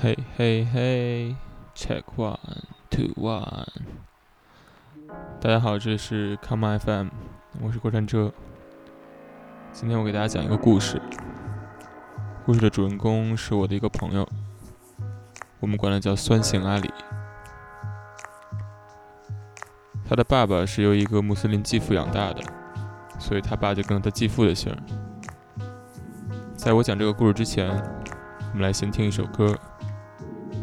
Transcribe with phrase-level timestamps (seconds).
[0.00, 1.36] 嘿嘿嘿
[1.74, 2.38] ，check one
[2.90, 3.66] two one。
[5.40, 7.08] 大家好，这是 Come FM，
[7.60, 8.32] 我是过山车。
[9.72, 11.00] 今天我给大家讲一个故事。
[12.44, 14.28] 故事的主人公是我的一个朋友，
[15.60, 16.90] 我们管他叫酸性阿里。
[20.08, 22.42] 他的爸爸是由一个穆斯林继父养大的，
[23.18, 24.74] 所以他爸就跟了他继父的姓。
[26.56, 27.68] 在我讲这个故事之前，
[28.50, 29.56] 我们来先听一首歌，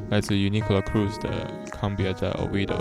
[0.09, 1.29] 来自于 Nicola Cruz 的
[1.69, 2.77] 《Cambia de Oviedo》。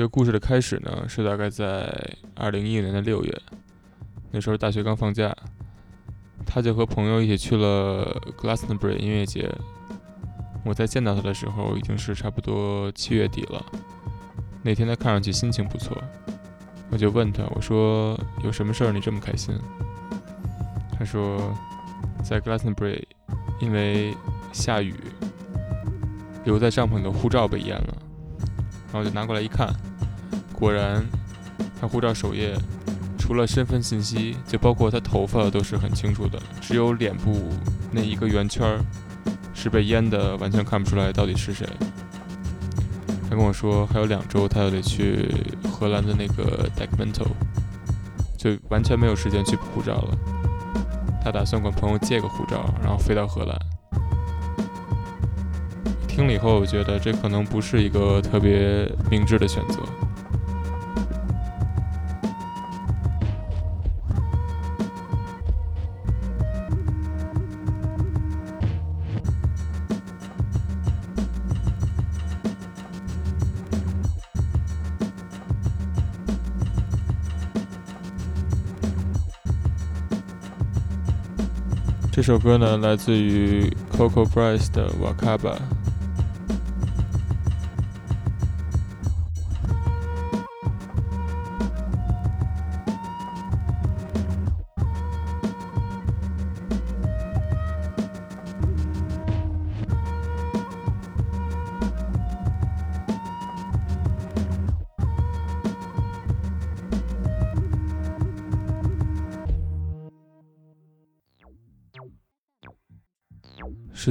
[0.00, 1.94] 这个故事的开始呢，是大概在
[2.34, 3.42] 二零一零年的六月，
[4.30, 5.30] 那时候大学刚放假，
[6.46, 9.54] 他就和朋友一起去了 Glastonbury 音乐节。
[10.64, 13.62] 我在见到他的时候，已经是差不多七月底了。
[14.62, 15.94] 那天他看上去心情不错，
[16.90, 19.54] 我就问他，我说有什么事儿你这么开心？
[20.98, 21.54] 他说
[22.24, 23.02] 在 Glastonbury
[23.60, 24.16] 因为
[24.50, 24.94] 下雨，
[26.46, 27.98] 留在帐篷的护照被淹了。
[28.92, 29.68] 然后就拿过来一看，
[30.60, 31.02] 果然，
[31.80, 32.54] 他护照首页
[33.18, 37.48] 除了身份信息，就包括他头发都是很清楚的，只有脸部
[37.90, 38.78] 那一个圆圈
[39.54, 41.66] 是被淹的，完全看不出来到底是谁。
[43.30, 45.32] 他跟我说还有两周，他就得去
[45.72, 47.28] 荷兰的那个 d e c m e n t o
[48.36, 50.18] 就完全没有时间去补护照了。
[51.24, 53.58] 他打算管朋友借个护照，然后飞到荷兰。
[56.06, 59.78] 听了以后，我觉得这可能不是一个特别明智的选择。
[82.12, 85.54] 这首歌呢，来自于 Coco Price 的《Wakaba》。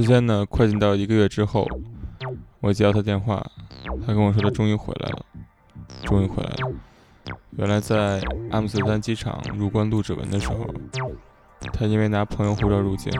[0.00, 1.66] 时间呢，快进到一个月之后，
[2.60, 3.44] 我接到他电话，
[4.06, 5.26] 他跟我说他终于回来了，
[6.04, 6.72] 终于回来了。
[7.58, 10.66] 原来在阿姆斯特丹机场入关录指纹的时候，
[11.72, 13.12] 他因为拿朋友护照入境，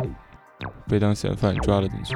[0.89, 2.15] 被当嫌犯抓了进去。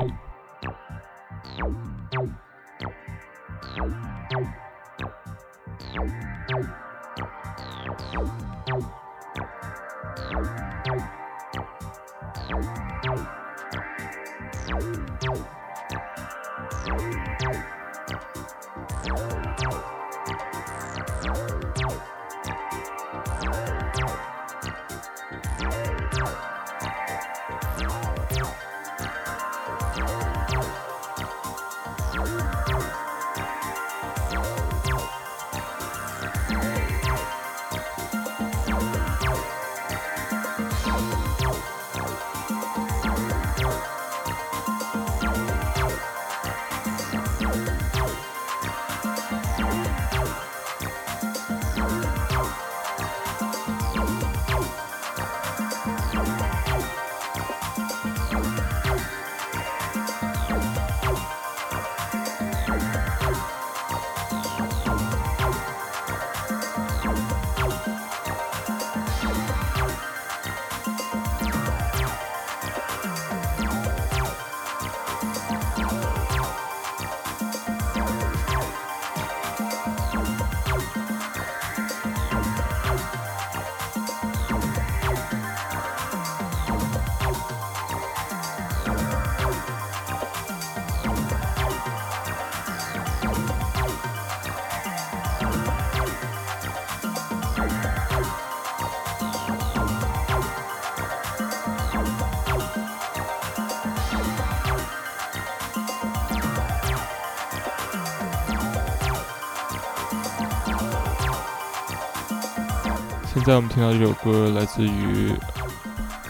[113.44, 115.30] 在我们听到这首歌来自于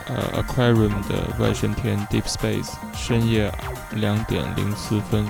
[0.08, 3.52] 呃 Aquarium 的外神天 Deep Space，深夜
[3.92, 5.24] 两点零四分。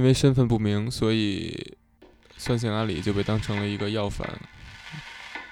[0.00, 1.76] 因为身份不明，所以
[2.38, 4.26] 酸性阿里就被当成了一个要犯，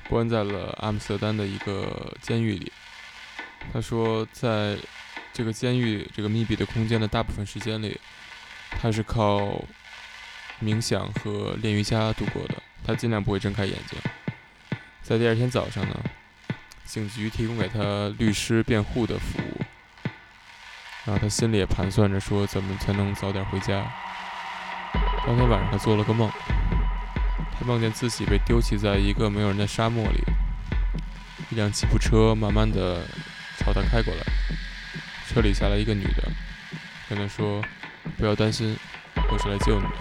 [0.09, 2.73] 关在了阿姆斯特丹的一个监狱里。
[3.71, 4.79] 他说，在
[5.35, 8.01] 这个监狱这个密闭的空间的大部分时间里，
[8.71, 9.63] 他是靠
[10.63, 12.55] 冥想和练瑜伽度过的。
[12.83, 13.99] 他尽量不会睁开眼睛。
[15.03, 15.95] 在第二天早上呢，
[16.87, 19.61] 警局提供给他律师辩护的服务。
[21.05, 23.87] 然后他心里也盘算着说，怎么才能早点回家。
[25.29, 26.31] 当天晚上，他做了个梦，
[27.53, 30.25] 他梦见自己被丢弃在一个没有人的沙漠里，
[31.51, 33.03] 一辆吉普车慢慢的。
[33.59, 34.21] 朝他开过来，
[35.27, 36.23] 车里下来一个女的，
[37.09, 37.61] 跟他说
[38.17, 38.75] ：“不要担心，
[39.31, 39.97] 我是来救你的。”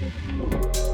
[0.00, 0.89] Música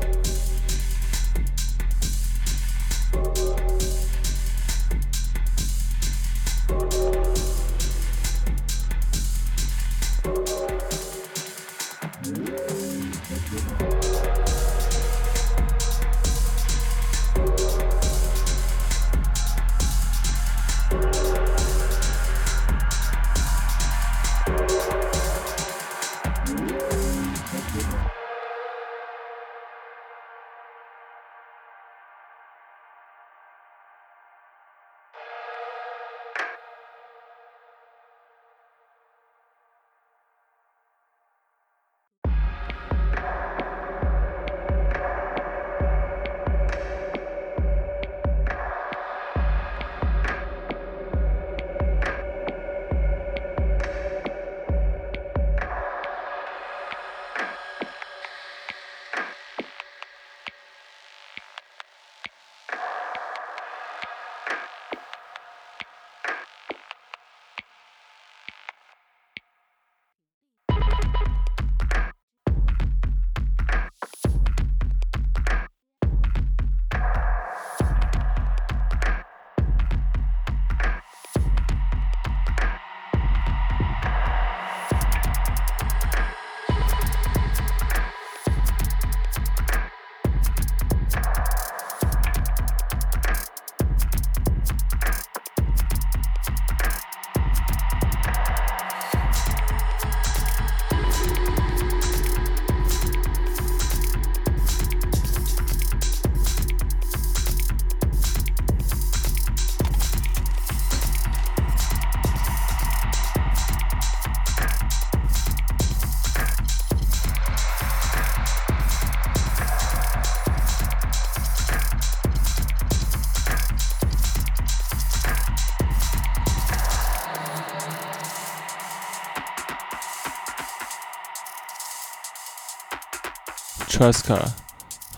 [133.96, 134.52] Traska,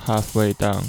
[0.06, 0.84] halfway down.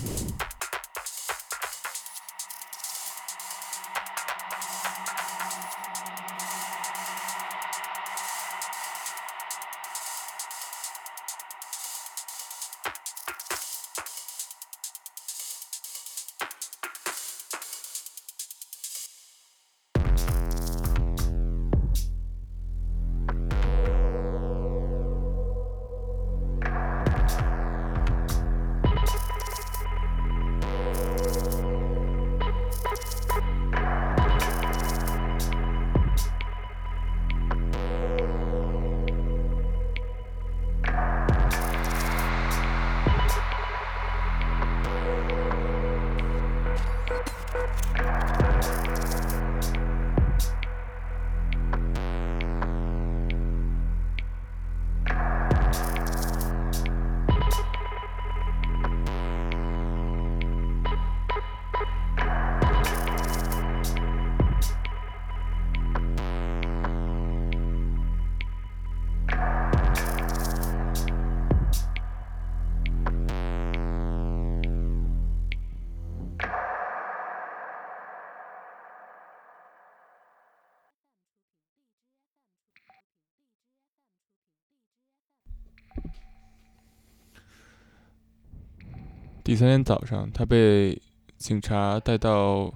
[89.60, 90.98] 三天早上，他被
[91.36, 92.74] 警察带到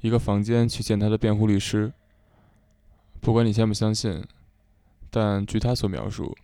[0.00, 1.92] 一个房间去见他的辩护律师。
[3.20, 4.20] 不管你相不相信，
[5.10, 6.36] 但据他所描述，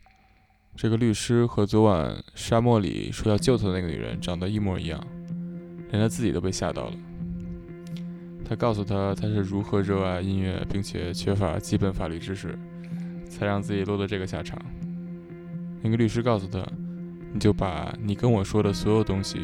[0.77, 5.05] 这个律师和昨晚沙漠里说要救他的那个女人长得一模一样，
[5.91, 6.93] 连他自己都被吓到了。
[8.49, 12.57] 他告诉他他是如何热爱音乐，并且缺乏基本法律知识，
[13.29, 14.57] 才让自己落得这个下场。
[15.83, 16.65] 那个律师告诉他
[17.35, 19.41] ：“你就把你跟我说的所有东西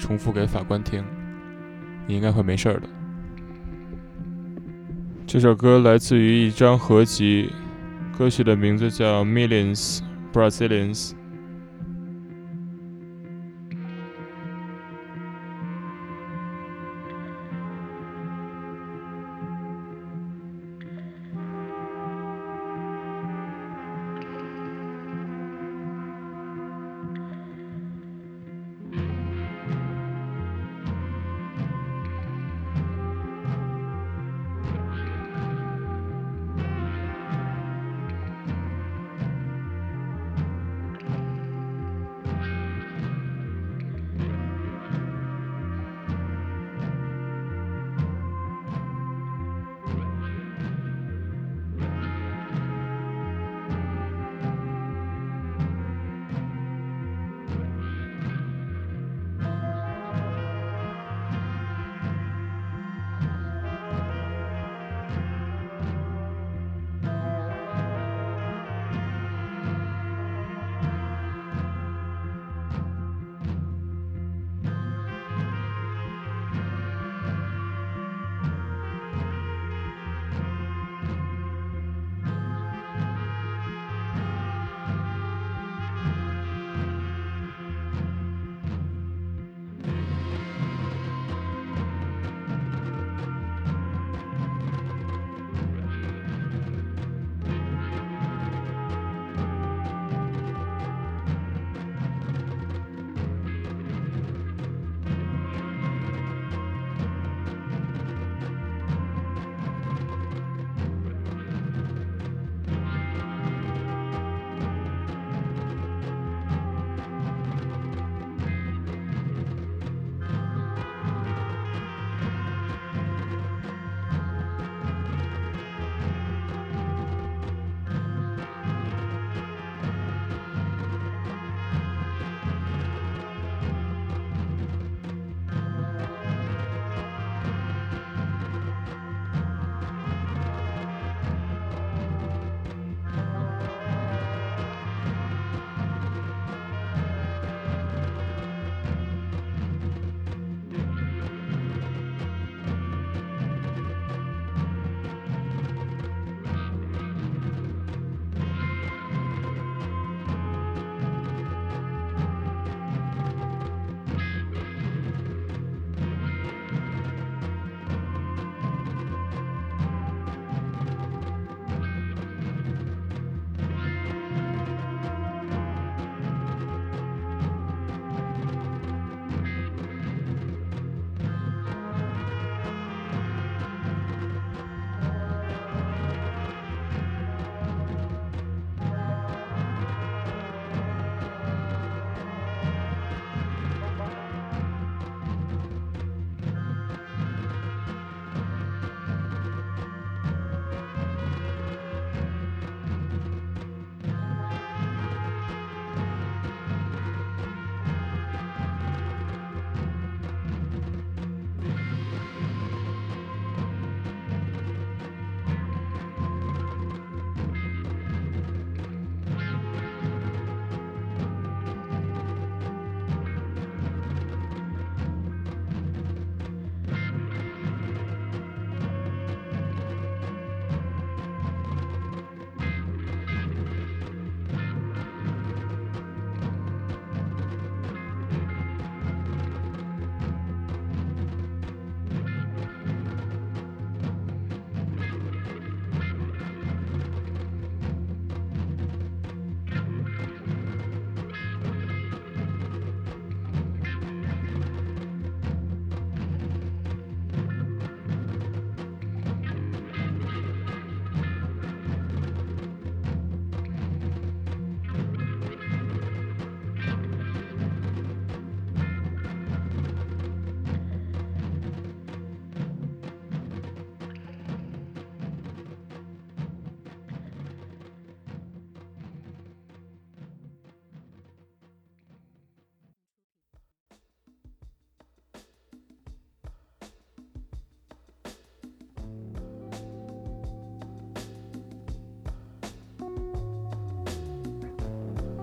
[0.00, 1.04] 重复给法官听，
[2.06, 2.82] 你应该会没事的。”
[5.26, 7.52] 这首歌来自于一张合集，
[8.18, 10.00] 歌曲的名字叫《Millions
[10.32, 11.10] Brazilians》。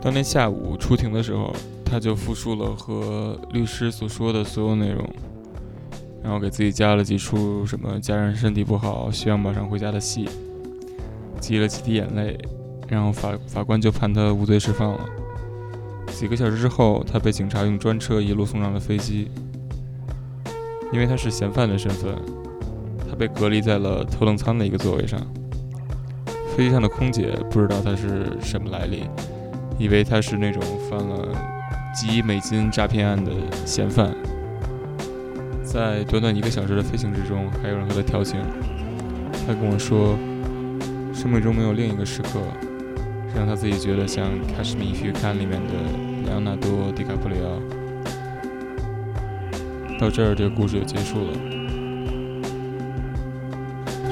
[0.08, 5.06] 当天下午出庭的时候，他就复述了和律师所说的所有内容，
[6.24, 10.30] 然后给自己加了几处什么家人身体不好，希望马上回家的戏，
[11.42, 12.40] 挤了几滴眼泪，
[12.88, 15.00] 然后法法官就判他无罪释放了。
[16.14, 19.30] 几个小时之后，他被警察用专车一路送上了飞机。
[20.94, 22.16] 因为他是嫌犯的身份，
[23.10, 25.20] 他被隔离在了头等舱的一个座位上。
[26.56, 29.04] 飞机上的空姐不知道他是什么来历，
[29.78, 31.30] 以为他是那种犯了
[31.94, 33.32] 几亿美金诈骗案的
[33.66, 34.14] 嫌犯。
[35.64, 38.40] 在短短一个小时的飞行之中，还有人和他调情。
[39.46, 40.18] 他跟我说，
[41.14, 42.42] 生命中没有另一个时刻，
[43.36, 45.74] 让他自己觉得像《Catch Me If You Can》里面的
[46.28, 47.60] 莱昂纳多·迪卡普里奥。
[50.00, 51.34] 到这儿，这个故事就结束了。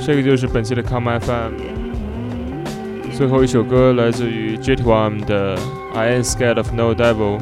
[0.05, 1.84] 这个就是本期的 Come FM。
[3.14, 5.56] 最后一首歌来自于 Jet One 的《
[5.94, 7.38] I Ain't Scared of No Devil》。